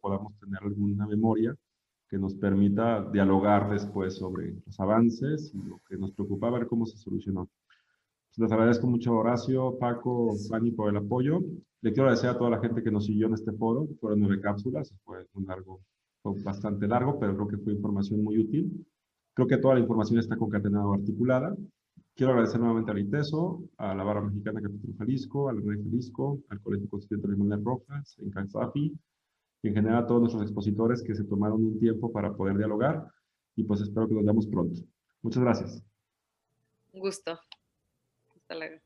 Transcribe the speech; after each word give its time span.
Podamos 0.00 0.36
tener 0.38 0.62
alguna 0.62 1.06
memoria 1.06 1.54
que 2.08 2.18
nos 2.18 2.34
permita 2.34 3.08
dialogar 3.10 3.70
después 3.70 4.16
sobre 4.16 4.54
los 4.64 4.78
avances 4.80 5.52
y 5.54 5.58
lo 5.58 5.80
que 5.88 5.96
nos 5.96 6.12
preocupa, 6.12 6.50
ver 6.50 6.66
cómo 6.66 6.86
se 6.86 6.96
solucionó. 6.96 7.48
Pues, 8.36 8.38
les 8.38 8.52
agradezco 8.52 8.86
mucho 8.86 9.14
Horacio, 9.14 9.78
Paco, 9.78 10.34
Fanny 10.48 10.70
por 10.70 10.90
el 10.90 10.96
apoyo. 10.98 11.40
Le 11.80 11.92
quiero 11.92 12.04
agradecer 12.04 12.30
a 12.30 12.38
toda 12.38 12.50
la 12.50 12.60
gente 12.60 12.82
que 12.82 12.90
nos 12.90 13.06
siguió 13.06 13.26
en 13.26 13.34
este 13.34 13.52
foro. 13.52 13.88
Fueron 14.00 14.20
nueve 14.20 14.40
cápsulas, 14.40 14.94
fue 15.04 15.26
un 15.34 15.46
largo, 15.46 15.80
fue 16.22 16.40
bastante 16.42 16.86
largo, 16.86 17.18
pero 17.18 17.34
creo 17.34 17.48
que 17.48 17.58
fue 17.58 17.72
información 17.72 18.22
muy 18.22 18.38
útil. 18.38 18.86
Creo 19.34 19.48
que 19.48 19.58
toda 19.58 19.74
la 19.74 19.80
información 19.80 20.18
está 20.18 20.36
concatenada 20.36 20.86
o 20.86 20.94
articulada. 20.94 21.56
Quiero 22.14 22.32
agradecer 22.32 22.60
nuevamente 22.60 22.90
al 22.90 22.98
ITESO, 22.98 23.62
a 23.76 23.94
la 23.94 24.02
Barra 24.02 24.22
Mexicana 24.22 24.60
Capítulo 24.62 24.94
Jalisco, 24.98 25.48
al 25.48 25.62
Rey 25.62 25.82
Jalisco, 25.82 26.38
al 26.48 26.60
Colegio 26.60 26.88
Constituyente 26.88 27.36
Manuel 27.36 27.64
Rojas, 27.64 28.16
en 28.18 28.30
Cansafi, 28.30 28.94
y 29.62 29.68
en 29.68 29.74
general 29.74 30.04
a 30.04 30.06
todos 30.06 30.20
nuestros 30.20 30.42
expositores 30.42 31.02
que 31.02 31.14
se 31.14 31.24
tomaron 31.24 31.64
un 31.64 31.78
tiempo 31.78 32.12
para 32.12 32.34
poder 32.34 32.56
dialogar 32.56 33.06
y 33.56 33.64
pues 33.64 33.80
espero 33.80 34.08
que 34.08 34.14
nos 34.14 34.24
veamos 34.24 34.46
pronto. 34.46 34.80
Muchas 35.22 35.42
gracias. 35.42 35.82
Un 36.92 37.00
gusto. 37.00 37.38
Hasta 38.34 38.54
luego. 38.54 38.85